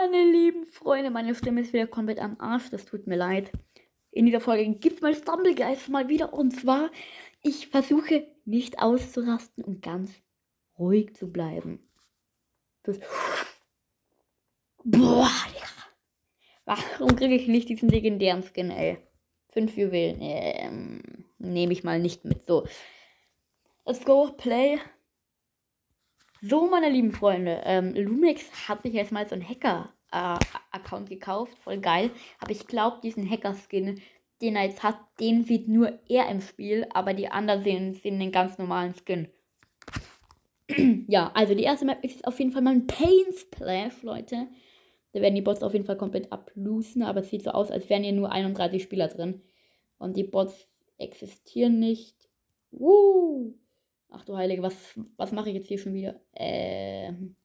meine 0.00 0.24
lieben 0.30 0.64
Freunde, 0.64 1.10
meine 1.10 1.34
Stimme 1.34 1.60
ist 1.60 1.72
wieder 1.72 1.86
komplett 1.86 2.18
am 2.20 2.36
Arsch. 2.40 2.70
Das 2.70 2.84
tut 2.86 3.06
mir 3.06 3.16
leid. 3.16 3.52
In 4.10 4.26
dieser 4.26 4.40
Folge 4.40 4.66
gibt 4.76 4.96
es 4.96 5.02
mein 5.02 5.14
Stumblegeist 5.14 5.88
mal 5.88 6.08
wieder. 6.08 6.32
Und 6.32 6.52
zwar, 6.52 6.90
ich 7.42 7.68
versuche 7.68 8.26
nicht 8.44 8.78
auszurasten 8.78 9.62
und 9.62 9.82
ganz 9.82 10.10
ruhig 10.78 11.14
zu 11.14 11.30
bleiben. 11.30 11.86
Das 12.82 12.98
Boah, 14.82 15.30
Digga. 15.48 15.66
Warum 16.64 17.14
kriege 17.16 17.34
ich 17.34 17.46
nicht 17.46 17.68
diesen 17.68 17.90
legendären 17.90 18.42
Skin, 18.42 18.70
ey? 18.70 18.98
Fünf 19.50 19.76
Juwelen. 19.76 20.18
Ähm, 20.20 21.02
Nehme 21.38 21.72
ich 21.72 21.84
mal 21.84 21.98
nicht 21.98 22.24
mit. 22.24 22.46
So. 22.46 22.66
Let's 23.84 24.04
go, 24.04 24.32
play. 24.32 24.78
So, 26.42 26.68
meine 26.68 26.88
lieben 26.88 27.12
Freunde, 27.12 27.60
ähm, 27.64 27.94
Lumix 27.94 28.42
hat 28.66 28.82
sich 28.82 28.94
jetzt 28.94 29.12
mal 29.12 29.28
so 29.28 29.34
einen 29.34 29.46
Hacker-Account 29.46 31.10
äh, 31.10 31.14
gekauft. 31.14 31.58
Voll 31.58 31.78
geil. 31.78 32.10
Aber 32.40 32.50
ich 32.50 32.66
glaube, 32.66 33.00
diesen 33.02 33.28
Hacker-Skin, 33.28 34.00
den 34.40 34.56
er 34.56 34.64
jetzt 34.64 34.82
hat, 34.82 34.96
den 35.20 35.44
sieht 35.44 35.68
nur 35.68 35.98
er 36.08 36.30
im 36.30 36.40
Spiel. 36.40 36.86
Aber 36.94 37.12
die 37.12 37.28
anderen 37.28 37.62
sehen, 37.62 37.92
sehen 37.92 38.18
den 38.18 38.32
ganz 38.32 38.56
normalen 38.56 38.94
Skin. 38.94 39.28
ja, 41.08 41.30
also 41.34 41.54
die 41.54 41.64
erste 41.64 41.84
Map 41.84 42.02
ist 42.02 42.26
auf 42.26 42.38
jeden 42.38 42.52
Fall 42.52 42.62
mal 42.62 42.72
ein 42.72 42.86
Pain 42.86 43.34
Splash, 43.36 44.02
Leute. 44.02 44.48
Da 45.12 45.20
werden 45.20 45.34
die 45.34 45.42
Bots 45.42 45.62
auf 45.62 45.74
jeden 45.74 45.84
Fall 45.84 45.98
komplett 45.98 46.32
ablosen, 46.32 47.02
aber 47.02 47.20
es 47.20 47.28
sieht 47.28 47.42
so 47.42 47.50
aus, 47.50 47.70
als 47.70 47.90
wären 47.90 48.04
hier 48.04 48.12
nur 48.12 48.32
31 48.32 48.82
Spieler 48.82 49.08
drin. 49.08 49.42
Und 49.98 50.16
die 50.16 50.24
Bots 50.24 50.54
existieren 50.96 51.78
nicht. 51.80 52.16
Woo! 52.70 53.59
Ach 54.10 54.24
du 54.24 54.36
Heilige, 54.36 54.62
was, 54.62 54.74
was 55.16 55.32
mache 55.32 55.50
ich 55.50 55.54
jetzt 55.54 55.68
hier 55.68 55.78
schon 55.78 55.94
wieder? 55.94 56.20
Ähm. 56.34 57.36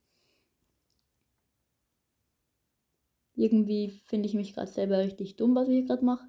Irgendwie 3.36 3.90
finde 3.90 4.28
ich 4.28 4.34
mich 4.34 4.54
gerade 4.54 4.72
selber 4.72 4.98
richtig 5.00 5.36
dumm, 5.36 5.56
was 5.56 5.68
ich 5.68 5.76
hier 5.76 5.86
gerade 5.86 6.06
mache. 6.06 6.28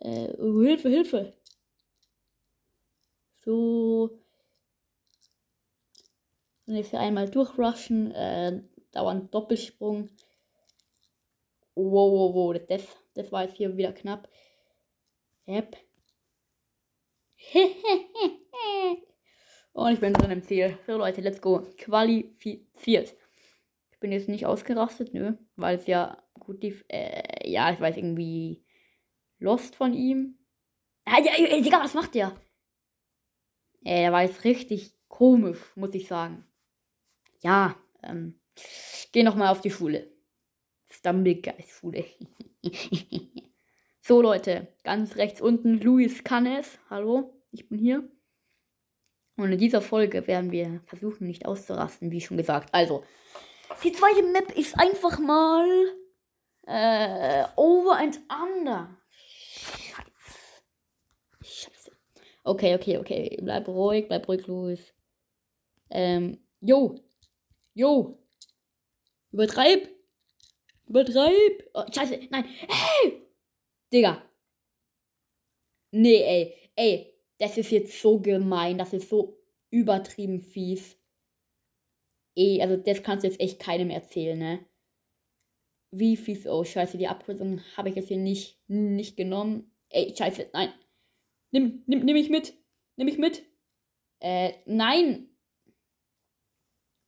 Äh, 0.00 0.32
oh, 0.38 0.62
Hilfe, 0.62 0.88
Hilfe! 0.88 1.32
So. 3.38 4.18
Und 6.66 6.76
jetzt 6.76 6.90
hier 6.90 7.00
einmal 7.00 7.28
durchrushen. 7.28 8.12
Äh, 8.12 8.62
dauernd 8.92 9.34
Doppelsprung. 9.34 10.10
Wow, 11.74 12.12
wow, 12.12 12.34
wow. 12.34 12.66
Das, 12.68 12.82
das 13.14 13.32
war 13.32 13.44
jetzt 13.44 13.56
hier 13.56 13.76
wieder 13.76 13.92
knapp. 13.92 14.28
Yep. 15.48 15.76
Und 19.72 19.92
ich 19.92 20.00
bin 20.00 20.12
drin 20.12 20.30
im 20.30 20.42
Ziel. 20.42 20.78
So 20.86 20.96
Leute, 20.98 21.20
let's 21.20 21.40
go. 21.40 21.66
Qualifiziert. 21.78 23.14
Ich 23.90 23.98
bin 24.00 24.12
jetzt 24.12 24.28
nicht 24.28 24.46
ausgerastet, 24.46 25.14
nö. 25.14 25.34
Weil 25.56 25.76
es 25.76 25.86
ja 25.86 26.22
gut 26.38 26.62
lief. 26.62 26.84
Äh, 26.88 27.48
ja, 27.50 27.72
ich 27.72 27.80
weiß 27.80 27.96
irgendwie 27.96 28.64
Lost 29.38 29.74
von 29.74 29.94
ihm. 29.94 30.38
Ah, 31.04 31.20
ja, 31.20 31.32
ja, 31.38 31.60
Digga, 31.60 31.80
was 31.82 31.94
macht 31.94 32.14
der? 32.14 32.36
Äh, 33.84 34.02
der 34.02 34.12
war 34.12 34.22
jetzt 34.22 34.44
richtig 34.44 34.94
komisch, 35.08 35.58
muss 35.74 35.94
ich 35.94 36.06
sagen. 36.06 36.44
Ja, 37.42 37.76
ähm. 38.02 38.38
Geh 39.12 39.22
nochmal 39.22 39.48
auf 39.48 39.60
die 39.60 39.70
Schule. 39.70 40.10
Stumblegeist-Schule. 40.90 42.04
so, 44.04 44.20
Leute, 44.20 44.66
ganz 44.82 45.14
rechts 45.14 45.40
unten 45.40 45.80
Luis 45.80 46.24
Canes. 46.24 46.78
Hallo, 46.90 47.40
ich 47.52 47.68
bin 47.68 47.78
hier. 47.78 48.08
Und 49.36 49.52
in 49.52 49.58
dieser 49.58 49.80
Folge 49.80 50.26
werden 50.26 50.50
wir 50.50 50.80
versuchen, 50.86 51.28
nicht 51.28 51.46
auszurasten, 51.46 52.10
wie 52.10 52.20
schon 52.20 52.36
gesagt. 52.36 52.74
Also, 52.74 53.04
die 53.84 53.92
zweite 53.92 54.24
Map 54.24 54.50
ist 54.58 54.76
einfach 54.76 55.20
mal 55.20 55.68
äh, 56.66 57.44
Over 57.54 57.96
and 57.96 58.20
Under. 58.28 58.98
Scheiße. 59.10 60.62
Scheiße. 61.42 61.92
Okay, 62.42 62.74
okay, 62.74 62.98
okay. 62.98 63.38
Bleib 63.40 63.68
ruhig, 63.68 64.08
bleib 64.08 64.26
ruhig, 64.26 64.44
Luis. 64.48 64.92
Ähm, 65.90 66.44
yo. 66.60 66.96
Yo. 67.74 68.18
Übertreib. 69.30 69.88
Übertreib. 70.88 71.70
Oh, 71.72 71.84
scheiße, 71.88 72.18
nein. 72.30 72.44
Hey! 72.68 73.31
Digga. 73.92 74.22
Nee, 75.92 76.22
ey. 76.24 76.54
Ey, 76.76 77.14
das 77.38 77.58
ist 77.58 77.70
jetzt 77.70 78.00
so 78.00 78.18
gemein. 78.20 78.78
Das 78.78 78.92
ist 78.92 79.08
so 79.10 79.38
übertrieben 79.70 80.40
fies. 80.40 80.96
Ey, 82.36 82.60
also 82.62 82.76
das 82.76 83.02
kannst 83.02 83.24
du 83.24 83.28
jetzt 83.28 83.40
echt 83.40 83.58
keinem 83.60 83.90
erzählen, 83.90 84.38
ne? 84.38 84.64
Wie 85.90 86.16
fies. 86.16 86.46
Oh, 86.46 86.64
scheiße, 86.64 86.96
die 86.96 87.08
Abkürzung 87.08 87.60
habe 87.76 87.90
ich 87.90 87.96
jetzt 87.96 88.08
hier 88.08 88.16
nicht, 88.16 88.58
nicht 88.68 89.16
genommen. 89.16 89.70
Ey, 89.90 90.14
scheiße, 90.16 90.48
nein. 90.54 90.72
Nimm, 91.52 91.82
nimm, 91.86 92.04
nimm 92.04 92.14
mich 92.14 92.30
mit. 92.30 92.54
Nimm 92.96 93.06
mich 93.06 93.18
mit. 93.18 93.42
Äh, 94.20 94.54
nein. 94.66 95.28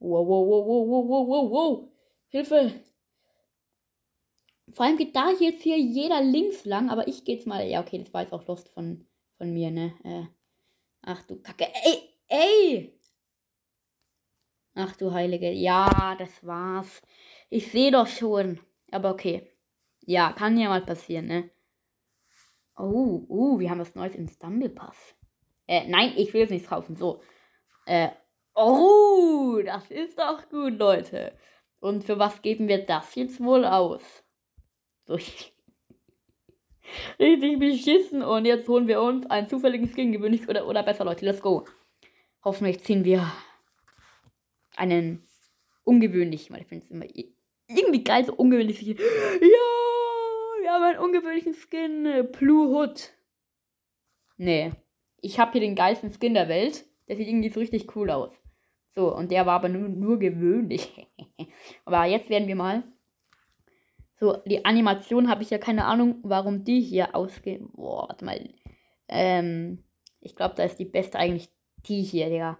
Wow, 0.00 0.26
wow, 0.28 0.46
wow, 0.46 0.66
wow, 0.66 0.86
wow, 0.88 1.08
wow, 1.08 1.26
wow, 1.28 1.50
wow. 1.50 1.88
Hilfe. 2.28 2.72
Vor 4.74 4.84
allem 4.84 4.96
geht 4.96 5.14
da 5.14 5.30
jetzt 5.30 5.62
hier 5.62 5.78
jeder 5.78 6.20
links 6.20 6.64
lang, 6.64 6.90
aber 6.90 7.06
ich 7.06 7.24
gehe 7.24 7.36
jetzt 7.36 7.46
mal. 7.46 7.64
Ja, 7.66 7.80
okay, 7.80 7.98
das 7.98 8.12
war 8.12 8.22
jetzt 8.22 8.32
auch 8.32 8.46
Lost 8.46 8.68
von, 8.70 9.06
von 9.38 9.52
mir, 9.52 9.70
ne? 9.70 9.94
Äh, 10.02 10.24
ach 11.02 11.22
du 11.22 11.40
Kacke. 11.40 11.66
Ey, 11.84 12.02
ey! 12.26 13.00
Ach 14.74 14.96
du 14.96 15.12
Heilige. 15.12 15.50
Ja, 15.52 16.16
das 16.18 16.44
war's. 16.44 17.02
Ich 17.50 17.70
sehe 17.70 17.92
doch 17.92 18.08
schon. 18.08 18.58
Aber 18.90 19.10
okay. 19.12 19.48
Ja, 20.06 20.32
kann 20.32 20.58
ja 20.58 20.68
mal 20.68 20.84
passieren, 20.84 21.26
ne? 21.26 21.50
Oh, 22.76 23.24
uh, 23.28 23.60
wir 23.60 23.70
haben 23.70 23.78
was 23.78 23.94
Neues 23.94 24.16
im 24.16 24.26
Stumble 24.26 24.70
Pass. 24.70 25.14
Äh, 25.68 25.86
nein, 25.86 26.14
ich 26.16 26.34
will 26.34 26.40
jetzt 26.40 26.50
nichts 26.50 26.68
kaufen. 26.68 26.96
So. 26.96 27.22
Äh, 27.86 28.08
oh, 28.56 29.60
das 29.64 29.88
ist 29.92 30.18
doch 30.18 30.48
gut, 30.48 30.78
Leute. 30.78 31.38
Und 31.78 32.02
für 32.02 32.18
was 32.18 32.42
geben 32.42 32.66
wir 32.66 32.84
das 32.84 33.14
jetzt 33.14 33.40
wohl 33.40 33.64
aus? 33.64 34.23
So, 35.06 35.14
richtig 37.18 37.58
beschissen. 37.58 38.22
Und 38.22 38.44
jetzt 38.44 38.68
holen 38.68 38.88
wir 38.88 39.02
uns 39.02 39.26
einen 39.26 39.48
zufälligen 39.48 39.88
Skin, 39.88 40.12
gewöhnlich 40.12 40.48
oder, 40.48 40.66
oder 40.66 40.82
besser, 40.82 41.04
Leute. 41.04 41.24
Let's 41.24 41.40
go. 41.40 41.64
Hoffentlich 42.42 42.82
ziehen 42.82 43.04
wir 43.04 43.30
einen 44.76 45.22
ungewöhnlichen, 45.84 46.54
weil 46.54 46.62
ich 46.62 46.68
finde 46.68 46.84
es 46.84 46.90
immer 46.90 47.06
irgendwie 47.68 48.04
geil, 48.04 48.24
so 48.24 48.34
ungewöhnlich. 48.34 48.82
Ja, 48.86 50.62
wir 50.62 50.72
haben 50.72 50.82
einen 50.82 50.98
ungewöhnlichen 50.98 51.54
Skin. 51.54 52.28
Blue 52.32 52.68
Hood. 52.68 53.10
Nee. 54.38 54.72
Ich 55.20 55.38
habe 55.38 55.52
hier 55.52 55.60
den 55.60 55.74
geilsten 55.74 56.10
Skin 56.10 56.34
der 56.34 56.48
Welt. 56.48 56.84
Der 57.06 57.16
sieht 57.16 57.28
irgendwie 57.28 57.50
so 57.50 57.60
richtig 57.60 57.94
cool 57.96 58.10
aus. 58.10 58.32
So, 58.94 59.14
und 59.14 59.30
der 59.30 59.44
war 59.44 59.56
aber 59.56 59.68
nur, 59.68 59.88
nur 59.88 60.18
gewöhnlich. 60.18 61.06
aber 61.84 62.06
jetzt 62.06 62.30
werden 62.30 62.48
wir 62.48 62.56
mal. 62.56 62.82
So, 64.24 64.38
die 64.46 64.64
Animation 64.64 65.28
habe 65.28 65.42
ich 65.42 65.50
ja 65.50 65.58
keine 65.58 65.84
Ahnung, 65.84 66.20
warum 66.22 66.64
die 66.64 66.80
hier 66.80 67.14
ausgehen. 67.14 67.68
Boah, 67.74 68.08
warte 68.08 68.24
mal. 68.24 68.48
Ähm, 69.06 69.84
ich 70.22 70.34
glaube, 70.34 70.54
da 70.54 70.62
ist 70.62 70.78
die 70.78 70.86
beste 70.86 71.18
eigentlich 71.18 71.50
die 71.86 72.00
hier, 72.00 72.30
Digga. 72.30 72.58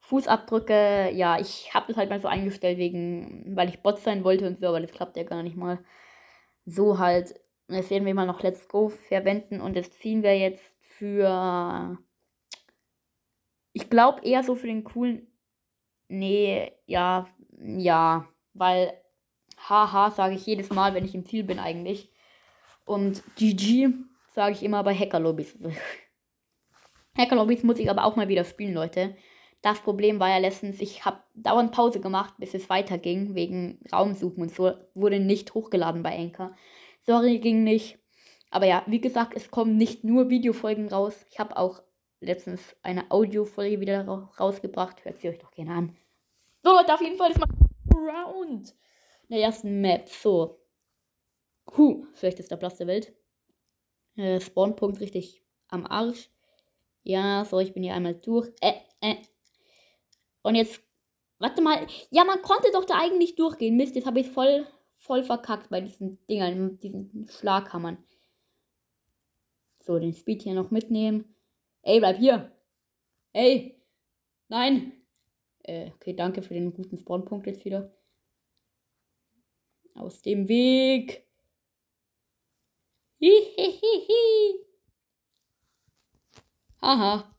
Fußabdrücke, 0.00 1.12
ja, 1.12 1.38
ich 1.38 1.72
habe 1.72 1.86
das 1.86 1.96
halt 1.96 2.10
mal 2.10 2.20
so 2.20 2.26
eingestellt, 2.26 2.78
wegen, 2.78 3.54
weil 3.54 3.68
ich 3.68 3.82
Bot 3.82 4.00
sein 4.00 4.24
wollte 4.24 4.48
und 4.48 4.58
so, 4.58 4.66
aber 4.66 4.80
das 4.80 4.90
klappt 4.90 5.16
ja 5.16 5.22
gar 5.22 5.44
nicht 5.44 5.56
mal. 5.56 5.78
So 6.64 6.98
halt. 6.98 7.38
Jetzt 7.68 7.90
werden 7.90 8.04
wir 8.04 8.14
mal 8.14 8.26
noch 8.26 8.42
Let's 8.42 8.66
Go 8.66 8.88
verwenden 8.88 9.60
und 9.60 9.76
das 9.76 9.92
ziehen 9.92 10.24
wir 10.24 10.36
jetzt 10.36 10.74
für. 10.80 11.98
Ich 13.72 13.90
glaube 13.90 14.26
eher 14.26 14.42
so 14.42 14.56
für 14.56 14.66
den 14.66 14.82
coolen 14.82 15.28
Nee, 16.08 16.72
ja, 16.86 17.28
ja, 17.60 18.28
weil 18.54 18.92
haha 19.68 20.10
sage 20.10 20.34
ich 20.34 20.46
jedes 20.46 20.70
Mal, 20.70 20.94
wenn 20.94 21.04
ich 21.04 21.14
im 21.14 21.24
Ziel 21.24 21.44
bin 21.44 21.58
eigentlich. 21.58 22.10
Und 22.84 23.22
GG 23.36 23.90
sage 24.32 24.52
ich 24.52 24.62
immer 24.62 24.82
bei 24.84 24.94
Hackerlobbys. 24.94 25.58
Hackerlobbys 27.16 27.62
muss 27.62 27.78
ich 27.78 27.90
aber 27.90 28.04
auch 28.04 28.16
mal 28.16 28.28
wieder 28.28 28.44
spielen, 28.44 28.74
Leute. 28.74 29.16
Das 29.62 29.80
Problem 29.80 30.20
war 30.20 30.28
ja 30.28 30.38
letztens, 30.38 30.80
ich 30.80 31.04
habe 31.04 31.18
dauernd 31.34 31.72
Pause 31.72 32.00
gemacht, 32.00 32.34
bis 32.38 32.54
es 32.54 32.68
weiterging, 32.68 33.34
wegen 33.34 33.80
Raumsuchen 33.92 34.42
und 34.42 34.54
so. 34.54 34.74
Wurde 34.94 35.18
nicht 35.18 35.54
hochgeladen 35.54 36.02
bei 36.02 36.16
Anchor. 36.16 36.54
Sorry, 37.04 37.38
ging 37.38 37.64
nicht. 37.64 37.98
Aber 38.50 38.66
ja, 38.66 38.84
wie 38.86 39.00
gesagt, 39.00 39.34
es 39.34 39.50
kommen 39.50 39.76
nicht 39.76 40.04
nur 40.04 40.30
Videofolgen 40.30 40.88
raus. 40.88 41.26
Ich 41.30 41.38
habe 41.38 41.56
auch 41.56 41.82
letztens 42.20 42.76
eine 42.82 43.10
Audiofolge 43.10 43.80
wieder 43.80 44.06
rausgebracht. 44.06 45.04
Hört 45.04 45.20
sie 45.20 45.28
euch 45.28 45.38
doch 45.38 45.50
gerne 45.50 45.72
an. 45.72 45.96
So, 46.62 46.72
Leute, 46.72 46.94
auf 46.94 47.00
jeden 47.00 47.16
Fall 47.16 47.30
ist 47.30 47.40
mal 47.40 47.48
Round. 47.94 48.74
In 49.28 49.36
der 49.36 49.44
ersten 49.44 49.80
Map. 49.80 50.08
So. 50.08 50.60
Huh, 51.76 52.06
schlechtester 52.14 52.56
Platz 52.56 52.78
der 52.78 52.86
Welt. 52.86 53.12
Äh, 54.16 54.40
Spawnpunkt 54.40 55.00
richtig 55.00 55.42
am 55.68 55.86
Arsch. 55.86 56.30
Ja, 57.02 57.44
so, 57.44 57.58
ich 57.58 57.72
bin 57.74 57.82
hier 57.82 57.94
einmal 57.94 58.14
durch. 58.14 58.50
Äh, 58.60 58.74
äh. 59.00 59.16
Und 60.42 60.54
jetzt 60.54 60.80
Warte 61.38 61.60
mal. 61.60 61.86
Ja, 62.10 62.24
man 62.24 62.42
konnte 62.42 62.70
doch 62.72 62.84
da 62.84 62.98
eigentlich 62.98 63.36
durchgehen. 63.36 63.76
Mist, 63.76 63.94
jetzt 63.94 64.06
habe 64.06 64.20
ich 64.20 64.28
voll, 64.28 64.66
voll 64.96 65.22
verkackt 65.22 65.68
bei 65.68 65.80
diesen 65.80 66.18
Dingern, 66.26 66.78
diesen 66.78 67.28
Schlaghammern. 67.28 67.98
So, 69.80 69.98
den 69.98 70.14
Speed 70.14 70.42
hier 70.42 70.54
noch 70.54 70.70
mitnehmen. 70.70 71.34
Ey, 71.82 72.00
bleib 72.00 72.16
hier. 72.16 72.52
Ey. 73.32 73.80
Nein. 74.48 74.92
Äh, 75.62 75.90
okay, 75.94 76.14
danke 76.14 76.42
für 76.42 76.54
den 76.54 76.72
guten 76.72 76.96
Spawnpunkt 76.96 77.46
jetzt 77.46 77.64
wieder. 77.64 77.92
Aus 79.96 80.22
dem 80.22 80.48
Weg. 80.48 81.26
Hihihihi. 83.18 84.66
Haha. 86.82 87.34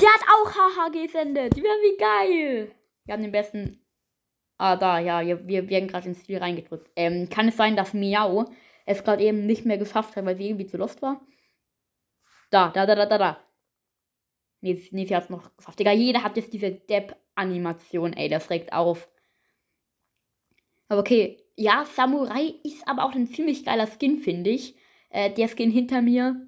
Der 0.00 0.08
hat 0.08 0.22
auch 0.22 0.54
Haha 0.54 0.88
gesendet. 0.88 1.56
Ja, 1.56 1.62
wie 1.62 1.96
geil. 1.98 2.74
Wir 3.04 3.14
haben 3.14 3.22
den 3.22 3.32
besten. 3.32 3.84
Ah, 4.58 4.76
da, 4.76 4.98
ja, 5.00 5.20
wir, 5.20 5.46
wir 5.46 5.68
werden 5.68 5.88
gerade 5.88 6.08
ins 6.08 6.22
Spiel 6.22 6.38
reingedrückt. 6.38 6.90
Ähm, 6.96 7.28
kann 7.28 7.48
es 7.48 7.56
sein, 7.56 7.76
dass 7.76 7.92
Miau 7.92 8.46
es 8.86 9.04
gerade 9.04 9.22
eben 9.22 9.44
nicht 9.46 9.66
mehr 9.66 9.76
geschafft 9.76 10.16
hat, 10.16 10.24
weil 10.24 10.36
sie 10.36 10.48
irgendwie 10.48 10.66
zu 10.66 10.78
lost 10.78 11.02
war? 11.02 11.20
Da, 12.50 12.70
da, 12.70 12.86
da, 12.86 12.94
da, 12.94 13.06
da, 13.06 13.18
da. 13.18 13.44
Nee, 14.62 14.82
nee 14.92 15.04
sie 15.04 15.14
hat 15.14 15.24
es 15.24 15.30
noch 15.30 15.54
geschafft. 15.56 15.78
Digga, 15.78 15.92
jeder 15.92 16.22
hat 16.22 16.36
jetzt 16.36 16.52
diese 16.54 16.70
Depp-Animation, 16.72 18.14
ey, 18.14 18.28
das 18.28 18.48
regt 18.48 18.72
auf. 18.72 19.10
Aber 20.88 21.00
okay, 21.00 21.45
ja, 21.56 21.84
Samurai 21.86 22.54
ist 22.64 22.86
aber 22.86 23.04
auch 23.04 23.14
ein 23.14 23.28
ziemlich 23.28 23.64
geiler 23.64 23.86
Skin, 23.86 24.18
finde 24.18 24.50
ich. 24.50 24.76
Äh, 25.10 25.32
der 25.32 25.48
Skin 25.48 25.70
hinter 25.70 26.02
mir, 26.02 26.46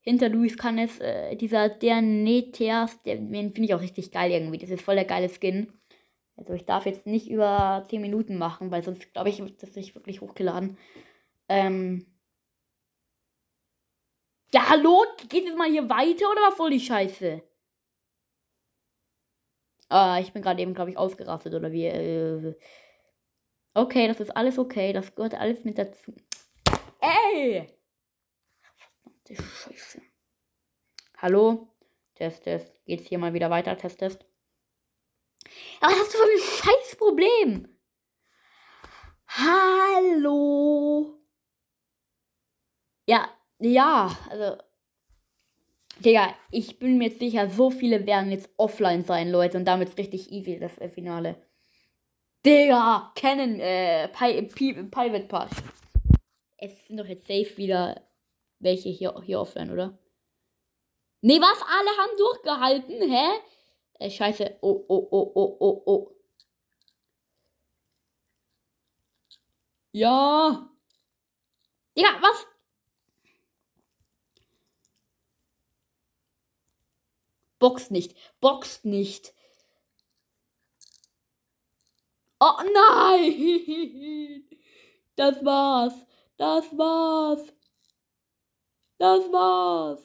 hinter 0.00 0.28
Luis 0.28 0.56
Canes, 0.56 1.00
äh, 1.00 1.36
dieser 1.36 1.68
der 1.68 2.00
Neteas, 2.00 3.02
den 3.02 3.30
finde 3.30 3.64
ich 3.64 3.74
auch 3.74 3.80
richtig 3.80 4.12
geil 4.12 4.30
irgendwie. 4.30 4.58
Das 4.58 4.70
ist 4.70 4.82
voll 4.82 4.94
der 4.94 5.04
geile 5.04 5.28
Skin. 5.28 5.72
Also 6.36 6.52
ich 6.52 6.64
darf 6.64 6.86
jetzt 6.86 7.06
nicht 7.06 7.28
über 7.30 7.84
10 7.88 8.00
Minuten 8.02 8.38
machen, 8.38 8.70
weil 8.70 8.82
sonst 8.82 9.12
glaube 9.12 9.28
ich, 9.30 9.38
wird 9.40 9.62
das 9.62 9.74
nicht 9.76 9.94
wirklich 9.94 10.20
hochgeladen. 10.20 10.78
Ähm. 11.48 12.06
Ja, 14.52 14.68
hallo? 14.68 15.04
Geht 15.28 15.46
es 15.48 15.56
mal 15.56 15.70
hier 15.70 15.88
weiter 15.88 16.30
oder 16.30 16.42
was 16.42 16.56
soll 16.56 16.70
die 16.70 16.80
Scheiße? 16.80 17.42
Ah, 19.88 20.18
ich 20.20 20.32
bin 20.32 20.42
gerade 20.42 20.60
eben, 20.62 20.74
glaube 20.74 20.90
ich, 20.90 20.98
ausgerastet 20.98 21.54
oder 21.54 21.72
wie. 21.72 21.86
Äh, 21.86 22.54
okay, 23.74 24.08
das 24.08 24.20
ist 24.20 24.36
alles 24.36 24.58
okay. 24.58 24.92
Das 24.92 25.14
gehört 25.14 25.34
alles 25.34 25.64
mit 25.64 25.78
dazu. 25.78 26.14
Ey! 27.00 27.68
Verdammte 28.60 29.34
Scheiße. 29.34 30.00
Hallo? 31.18 31.68
Test, 32.14 32.44
Test. 32.44 32.72
Geht's 32.86 33.06
hier 33.06 33.18
mal 33.18 33.34
wieder 33.34 33.50
weiter? 33.50 33.76
Test, 33.76 33.98
Test. 33.98 34.24
Aber 35.80 35.92
was 35.92 36.00
hast 36.00 36.14
du 36.14 36.18
für 36.18 36.24
ein 36.24 36.38
scheiß 36.38 36.96
Problem? 36.96 37.68
Hallo? 39.28 41.18
Ja, 43.06 43.28
ja, 43.58 44.16
also. 44.30 44.62
Digga, 45.98 46.34
ich 46.50 46.78
bin 46.78 46.98
mir 46.98 47.08
jetzt 47.08 47.20
sicher, 47.20 47.48
so 47.48 47.70
viele 47.70 48.06
werden 48.06 48.30
jetzt 48.30 48.50
offline 48.56 49.04
sein, 49.04 49.30
Leute. 49.30 49.56
Und 49.56 49.64
damit 49.64 49.90
ist 49.90 49.98
richtig 49.98 50.32
easy, 50.32 50.58
das 50.58 50.72
Finale. 50.92 51.40
Digga, 52.44 53.12
Canon, 53.14 53.58
äh, 53.58 54.08
Private 54.08 55.26
Pass. 55.28 55.50
Es 56.58 56.86
sind 56.86 56.98
doch 56.98 57.06
jetzt 57.06 57.26
safe 57.26 57.56
wieder 57.56 58.06
welche 58.58 58.90
hier, 58.90 59.14
hier 59.22 59.40
offline, 59.40 59.70
oder? 59.70 59.98
Nee, 61.22 61.40
was? 61.40 61.62
Alle 61.62 61.90
haben 61.96 62.16
durchgehalten, 62.18 63.10
hä? 63.10 63.40
Äh, 63.98 64.10
scheiße. 64.10 64.58
Oh, 64.60 64.84
oh, 64.88 65.08
oh, 65.10 65.32
oh, 65.34 65.56
oh, 65.60 65.82
oh. 65.86 66.10
Ja. 69.92 70.70
Ja, 71.96 72.18
was? 72.20 72.46
Boxt 77.58 77.90
nicht. 77.90 78.14
Boxt 78.40 78.84
nicht. 78.84 79.32
Oh 82.46 82.60
nein! 82.74 84.44
Das 85.16 85.44
war's. 85.44 85.94
Das 86.36 86.76
war's. 86.76 87.40
Das 88.98 89.32
war's. 89.32 90.00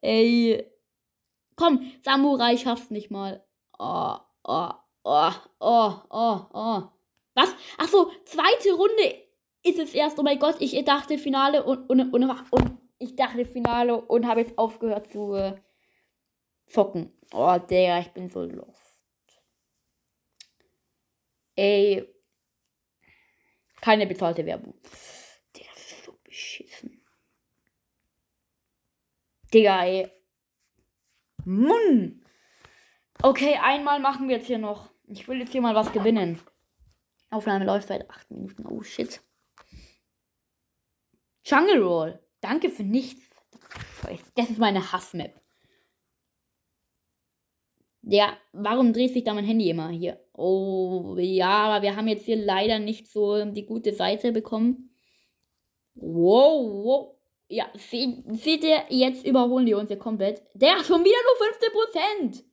Ey. 0.00 0.66
Komm, 1.54 1.92
Samurai 2.02 2.56
schaff's 2.56 2.90
nicht 2.90 3.12
mal. 3.12 3.44
Oh, 3.78 4.16
oh, 4.42 4.70
oh, 5.04 5.32
oh, 5.60 5.92
oh, 6.10 6.40
oh. 6.52 6.82
Was? 7.34 7.54
Ach 7.78 7.88
so, 7.88 8.10
zweite 8.24 8.72
Runde 8.72 9.14
ist 9.62 9.78
es 9.78 9.94
erst. 9.94 10.18
Oh 10.18 10.24
mein 10.24 10.40
Gott, 10.40 10.56
ich 10.58 10.84
dachte 10.84 11.16
Finale 11.16 11.62
und, 11.62 11.88
und, 11.88 12.12
und, 12.12 12.24
und 12.50 12.78
ich 12.98 13.14
dachte 13.14 13.44
Finale 13.44 14.00
und 14.00 14.26
habe 14.26 14.40
jetzt 14.40 14.58
aufgehört 14.58 15.10
zu 15.12 15.34
äh, 15.34 15.54
zocken. 16.66 17.12
Oh, 17.32 17.56
der, 17.70 18.00
ich 18.00 18.08
bin 18.08 18.28
so 18.28 18.42
lost. 18.42 18.77
Ey. 21.58 22.08
Keine 23.80 24.06
bezahlte 24.06 24.46
Werbung. 24.46 24.80
Der 25.56 25.66
ist 25.74 26.04
so 26.04 26.12
beschissen. 26.22 27.04
Digga, 29.52 29.84
ey. 29.84 30.08
Munn. 31.44 32.24
Okay, 33.22 33.58
einmal 33.60 33.98
machen 33.98 34.28
wir 34.28 34.36
jetzt 34.36 34.46
hier 34.46 34.58
noch. 34.58 34.92
Ich 35.08 35.26
will 35.26 35.40
jetzt 35.40 35.50
hier 35.50 35.60
mal 35.60 35.74
was 35.74 35.92
gewinnen. 35.92 36.40
Aufnahme 37.30 37.64
läuft 37.64 37.88
seit 37.88 38.08
8 38.08 38.30
Minuten. 38.30 38.64
Oh 38.66 38.82
shit. 38.84 39.20
Jungle 41.44 41.82
Roll. 41.82 42.22
Danke 42.40 42.70
für 42.70 42.84
nichts. 42.84 43.24
Das 44.36 44.48
ist 44.48 44.58
meine 44.58 44.92
Hassmap. 44.92 45.34
Ja, 48.10 48.38
warum 48.52 48.94
dreht 48.94 49.12
sich 49.12 49.22
da 49.24 49.34
mein 49.34 49.44
Handy 49.44 49.68
immer 49.68 49.90
hier? 49.90 50.18
Oh, 50.32 51.14
ja, 51.18 51.50
aber 51.50 51.82
wir 51.82 51.94
haben 51.94 52.08
jetzt 52.08 52.24
hier 52.24 52.36
leider 52.36 52.78
nicht 52.78 53.06
so 53.06 53.44
die 53.44 53.66
gute 53.66 53.92
Seite 53.92 54.32
bekommen. 54.32 54.90
Wow, 55.94 56.84
wow. 56.84 57.16
Ja, 57.48 57.66
seht, 57.74 58.24
seht 58.28 58.64
ihr, 58.64 58.84
jetzt 58.88 59.26
überholen 59.26 59.66
die 59.66 59.74
uns 59.74 59.88
hier 59.88 59.98
komplett. 59.98 60.42
Der 60.54 60.82
schon 60.84 61.04
wieder 61.04 61.18
nur 61.26 62.30
15%. 62.30 62.44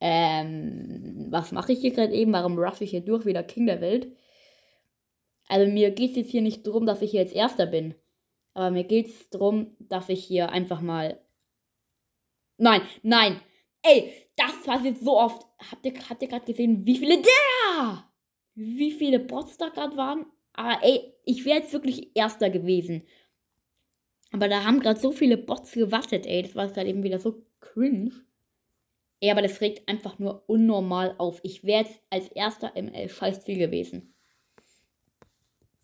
Ähm, 0.00 1.26
was 1.30 1.50
mache 1.50 1.72
ich 1.72 1.80
hier 1.80 1.90
gerade 1.90 2.14
eben? 2.14 2.32
Warum 2.32 2.56
rush 2.56 2.82
ich 2.82 2.90
hier 2.90 3.00
durch 3.00 3.26
wie 3.26 3.32
der 3.32 3.42
King 3.42 3.66
der 3.66 3.80
Welt? 3.80 4.12
Also 5.48 5.70
mir 5.72 5.90
geht 5.90 6.10
es 6.10 6.16
jetzt 6.16 6.30
hier 6.30 6.42
nicht 6.42 6.64
darum, 6.64 6.86
dass 6.86 7.02
ich 7.02 7.10
hier 7.10 7.22
jetzt 7.22 7.34
Erster 7.34 7.66
bin. 7.66 7.96
Aber 8.54 8.70
mir 8.70 8.84
geht 8.84 9.08
es 9.08 9.28
darum, 9.30 9.76
dass 9.80 10.08
ich 10.08 10.22
hier 10.22 10.50
einfach 10.50 10.80
mal 10.80 11.20
Nein, 12.58 12.82
nein. 13.02 13.40
Ey, 13.82 14.12
das 14.36 14.62
passiert 14.64 14.98
so 14.98 15.18
oft. 15.18 15.46
Habt 15.70 15.84
ihr, 15.86 15.94
habt 16.08 16.22
ihr 16.22 16.28
gerade 16.28 16.44
gesehen, 16.44 16.84
wie 16.84 16.96
viele 16.96 17.22
der? 17.22 18.04
Wie 18.54 18.92
viele 18.92 19.18
Bots 19.20 19.56
da 19.58 19.68
gerade 19.68 19.96
waren? 19.96 20.26
Aber 20.54 20.82
ey, 20.82 21.14
ich 21.24 21.44
wäre 21.44 21.58
jetzt 21.58 21.72
wirklich 21.72 22.16
Erster 22.16 22.50
gewesen. 22.50 23.06
Aber 24.32 24.48
da 24.48 24.64
haben 24.64 24.80
gerade 24.80 24.98
so 24.98 25.12
viele 25.12 25.36
Bots 25.36 25.72
gewartet, 25.72 26.26
ey. 26.26 26.42
Das 26.42 26.54
war 26.54 26.68
gerade 26.68 26.88
eben 26.88 27.02
wieder 27.02 27.18
so 27.18 27.44
cringe. 27.60 28.12
Ey, 29.20 29.30
aber 29.30 29.42
das 29.42 29.60
regt 29.60 29.88
einfach 29.88 30.18
nur 30.18 30.44
unnormal 30.48 31.14
auf. 31.18 31.40
Ich 31.42 31.64
wäre 31.64 31.84
jetzt 31.84 32.00
als 32.10 32.28
Erster 32.28 32.74
im 32.76 32.92
äh, 32.92 33.08
Scheißziel 33.08 33.58
gewesen. 33.58 34.14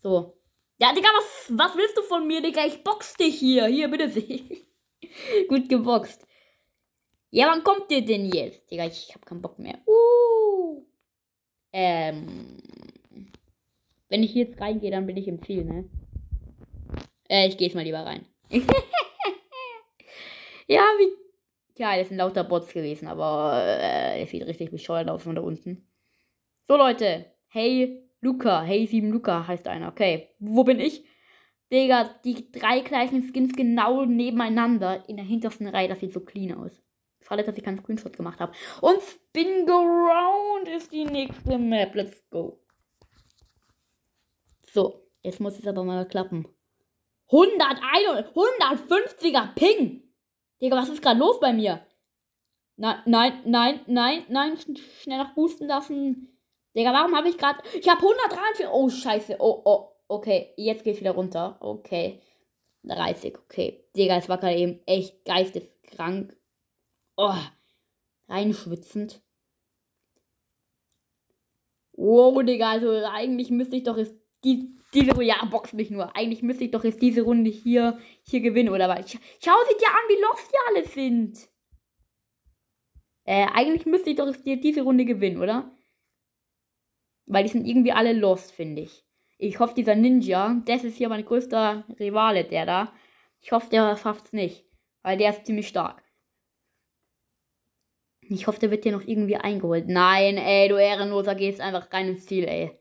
So. 0.01 0.37
Ja, 0.79 0.93
Digga, 0.93 1.07
was, 1.15 1.57
was 1.57 1.77
willst 1.77 1.97
du 1.97 2.01
von 2.03 2.27
mir, 2.27 2.41
Digga? 2.41 2.65
Ich 2.65 2.83
box 2.83 3.15
dich 3.15 3.39
hier. 3.39 3.65
Hier, 3.67 3.87
bitte. 3.87 4.09
Gut 5.47 5.69
geboxt. 5.69 6.27
Ja, 7.35 7.47
wann 7.47 7.63
kommt 7.63 7.89
ihr 7.89 8.05
denn 8.05 8.31
jetzt? 8.31 8.69
Digga, 8.69 8.85
ich 8.85 9.11
hab 9.15 9.25
keinen 9.25 9.41
Bock 9.41 9.57
mehr. 9.57 9.79
Uh. 9.87 10.85
Ähm. 11.71 12.61
Wenn 14.07 14.21
ich 14.21 14.35
jetzt 14.35 14.61
reingehe, 14.61 14.91
dann 14.91 15.07
bin 15.07 15.17
ich 15.17 15.27
im 15.27 15.41
Ziel, 15.41 15.65
ne? 15.65 15.89
Äh, 17.27 17.47
ich 17.47 17.57
gehe 17.57 17.67
jetzt 17.67 17.73
mal 17.73 17.83
lieber 17.83 18.05
rein. 18.05 18.27
ja, 20.67 20.81
wie. 20.99 21.07
Ja, 21.75 21.97
das 21.97 22.09
sind 22.09 22.17
lauter 22.17 22.43
Bots 22.43 22.71
gewesen, 22.71 23.07
aber 23.07 23.63
äh, 23.65 24.21
es 24.21 24.29
sieht 24.29 24.45
richtig 24.45 24.69
bescheuert 24.69 25.09
aus 25.09 25.23
von 25.23 25.33
da 25.33 25.41
unten. 25.41 25.89
So, 26.67 26.77
Leute. 26.77 27.25
Hey, 27.47 28.07
Luca. 28.21 28.61
Hey, 28.61 28.85
7 28.85 29.09
Luca 29.09 29.47
heißt 29.47 29.67
einer. 29.67 29.87
Okay. 29.87 30.29
Wo 30.37 30.63
bin 30.63 30.79
ich? 30.79 31.03
Digga, 31.71 32.13
die 32.23 32.51
drei 32.51 32.81
gleichen 32.81 33.23
Skins 33.23 33.55
genau 33.55 34.05
nebeneinander 34.05 35.09
in 35.09 35.17
der 35.17 35.25
hintersten 35.25 35.65
Reihe. 35.65 35.87
Das 35.87 35.99
sieht 35.99 36.13
so 36.13 36.19
clean 36.19 36.53
aus. 36.53 36.83
Schade, 37.27 37.43
dass 37.43 37.57
ich 37.57 37.63
keinen 37.63 37.79
Screenshot 37.79 38.15
gemacht 38.15 38.39
habe. 38.39 38.53
Und 38.81 39.01
Spin 39.01 39.65
Go 39.65 39.79
Round 39.79 40.67
ist 40.67 40.91
die 40.91 41.05
nächste 41.05 41.57
Map. 41.57 41.95
Let's 41.95 42.23
go. 42.29 42.59
So, 44.71 45.07
jetzt 45.21 45.39
muss 45.39 45.59
es 45.59 45.67
aber 45.67 45.83
mal 45.83 46.07
klappen. 46.07 46.47
101, 47.31 48.33
150er 48.35 49.53
Ping. 49.55 50.03
Digga, 50.61 50.77
was 50.77 50.89
ist 50.89 51.01
gerade 51.01 51.19
los 51.19 51.39
bei 51.39 51.53
mir? 51.53 51.85
Nein, 52.75 52.97
nein, 53.05 53.41
nein, 53.45 53.81
nein, 53.87 54.25
nein, 54.29 54.57
schnell 55.01 55.19
noch 55.19 55.33
boosten 55.35 55.67
lassen. 55.67 56.37
Digga, 56.75 56.91
warum 56.91 57.15
habe 57.15 57.29
ich 57.29 57.37
gerade. 57.37 57.59
Ich 57.79 57.87
habe 57.87 58.01
143. 58.01 58.67
Oh, 58.71 58.89
scheiße. 58.89 59.37
Oh, 59.39 59.61
oh. 59.65 59.89
Okay, 60.07 60.53
jetzt 60.57 60.83
geht's 60.83 60.99
wieder 60.99 61.11
runter. 61.11 61.57
Okay. 61.59 62.21
30, 62.83 63.37
okay. 63.37 63.85
Digga, 63.95 64.17
es 64.17 64.29
war 64.29 64.37
gerade 64.37 64.55
eben 64.55 64.79
echt 64.85 65.23
geisteskrank. 65.25 66.35
Oh. 67.15 67.35
Reinschwitzend. 68.27 69.21
Wow, 71.93 72.43
Digga, 72.43 72.71
also 72.71 72.89
eigentlich 73.05 73.51
müsste 73.51 73.75
ich 73.75 73.83
doch 73.83 73.97
jetzt 73.97 74.15
die, 74.43 74.75
diese 74.93 75.21
ja, 75.23 75.45
box 75.45 75.73
mich 75.73 75.89
nur. 75.89 76.15
Eigentlich 76.15 76.41
müsste 76.41 76.63
ich 76.63 76.71
doch 76.71 76.83
jetzt 76.83 77.01
diese 77.01 77.21
Runde 77.21 77.51
hier, 77.51 77.99
hier 78.23 78.41
gewinnen, 78.41 78.69
oder 78.69 78.89
was? 78.89 79.11
Schau 79.11 79.19
sie 79.69 79.77
dir 79.77 79.89
an, 79.89 80.09
wie 80.09 80.21
lost 80.21 80.51
die 80.51 80.57
alle 80.67 80.87
sind. 80.87 81.49
Äh, 83.25 83.47
eigentlich 83.53 83.85
müsste 83.85 84.09
ich 84.09 84.17
doch 84.17 84.27
jetzt 84.27 84.63
diese 84.63 84.81
Runde 84.81 85.05
gewinnen, 85.05 85.41
oder? 85.41 85.71
Weil 87.25 87.43
die 87.43 87.49
sind 87.49 87.65
irgendwie 87.65 87.93
alle 87.93 88.13
lost, 88.13 88.51
finde 88.51 88.81
ich. 88.81 89.05
Ich 89.37 89.59
hoffe, 89.59 89.75
dieser 89.75 89.95
Ninja, 89.95 90.61
das 90.65 90.83
ist 90.83 90.97
hier 90.97 91.09
mein 91.09 91.25
größter 91.25 91.85
Rivale, 91.99 92.43
der 92.43 92.65
da. 92.65 92.93
Ich 93.39 93.51
hoffe, 93.51 93.69
der 93.69 93.95
schafft 93.97 94.25
es 94.25 94.33
nicht. 94.33 94.65
Weil 95.03 95.17
der 95.17 95.31
ist 95.31 95.45
ziemlich 95.45 95.67
stark. 95.67 96.02
Ich 98.33 98.47
hoffe, 98.47 98.59
der 98.59 98.71
wird 98.71 98.83
hier 98.83 98.91
noch 98.91 99.05
irgendwie 99.05 99.35
eingeholt. 99.35 99.87
Nein, 99.87 100.37
ey, 100.37 100.67
du 100.67 100.75
Ehrenloser, 100.75 101.35
gehst 101.35 101.61
einfach 101.61 101.91
rein 101.91 102.09
ins 102.09 102.25
Ziel, 102.25 102.45
ey. 102.45 102.77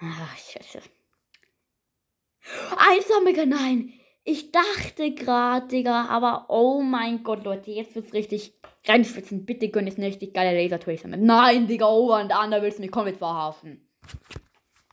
Ach, 0.00 0.36
scheiße. 0.36 0.80
Einsammelger, 2.76 3.46
nein. 3.46 3.92
Ich 4.24 4.52
dachte 4.52 5.14
gerade, 5.14 5.68
Digga, 5.68 6.06
aber 6.06 6.46
oh 6.48 6.82
mein 6.82 7.22
Gott, 7.22 7.44
Leute, 7.44 7.70
jetzt 7.70 7.94
wird's 7.94 8.12
richtig 8.12 8.54
reinschwitzen. 8.86 9.44
Bitte 9.46 9.68
gönn 9.70 9.86
jetzt 9.86 9.98
eine 9.98 10.08
richtig 10.08 10.34
geile 10.34 10.56
Laser-Tracer 10.56 11.08
mit. 11.08 11.20
Nein, 11.20 11.66
Digga, 11.66 11.88
oh 11.88 12.14
und 12.14 12.32
an, 12.32 12.50
da 12.50 12.62
willst 12.62 12.78
du 12.78 12.82
mich 12.82 12.90
komplett 12.90 13.16
verhaften. 13.16 13.88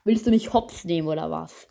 Willst 0.04 0.26
du 0.26 0.30
mich 0.32 0.54
hops 0.54 0.86
nehmen 0.86 1.08
oder 1.08 1.30
was? 1.32 1.68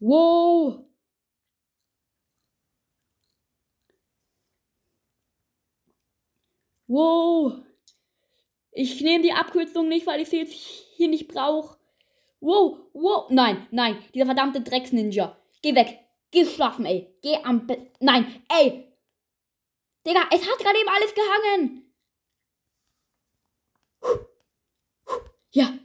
Wow! 0.00 0.89
Wow! 6.90 7.62
Ich 8.72 9.00
nehme 9.00 9.22
die 9.22 9.32
Abkürzung 9.32 9.86
nicht, 9.86 10.08
weil 10.08 10.20
ich 10.20 10.28
sie 10.28 10.38
jetzt 10.38 10.52
hier 10.52 11.06
nicht 11.06 11.28
brauche. 11.28 11.78
Wow, 12.40 12.80
wow. 12.92 13.30
Nein, 13.30 13.68
nein, 13.70 14.02
dieser 14.12 14.26
verdammte 14.26 14.60
Drecksninja. 14.60 15.36
Geh 15.62 15.76
weg. 15.76 16.00
Geh 16.32 16.44
schlafen, 16.44 16.86
ey. 16.86 17.14
Geh 17.22 17.36
am 17.44 17.68
Bett. 17.68 17.92
Nein, 18.00 18.42
ey. 18.48 18.92
Digga, 20.04 20.22
es 20.32 20.40
hat 20.40 20.58
gerade 20.58 20.80
eben 20.80 20.88
alles 20.88 21.14
gehangen. 21.14 21.94
Ja. 25.52 25.78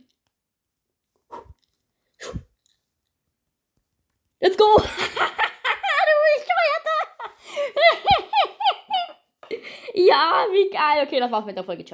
Let's 4.39 4.57
go. 4.57 4.65
du 4.77 4.83
bescheuerter. 6.39 7.05
Ja, 9.95 10.45
wie 10.51 10.69
geil. 10.69 11.05
Okay, 11.05 11.19
das 11.19 11.31
war's 11.31 11.45
mit 11.45 11.55
der 11.55 11.63
Folge. 11.63 11.85
Ciao. 11.85 11.93